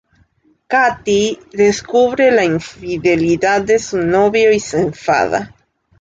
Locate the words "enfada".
4.81-5.53